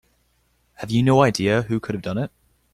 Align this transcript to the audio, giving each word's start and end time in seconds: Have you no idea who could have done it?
Have 0.77 0.89
you 0.89 1.03
no 1.03 1.21
idea 1.21 1.61
who 1.61 1.79
could 1.79 1.93
have 1.93 2.01
done 2.01 2.17
it? 2.17 2.31